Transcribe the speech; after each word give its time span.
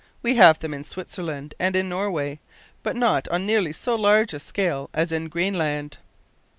We 0.23 0.33
have 0.33 0.57
them 0.57 0.73
in 0.73 0.83
Switzerland 0.83 1.53
and 1.59 1.75
in 1.75 1.87
Norway, 1.87 2.39
but 2.81 2.95
not 2.95 3.27
on 3.27 3.45
nearly 3.45 3.71
so 3.71 3.93
large 3.93 4.33
a 4.33 4.39
scale 4.39 4.89
as 4.95 5.11
in 5.11 5.27
Greenland. 5.29 5.99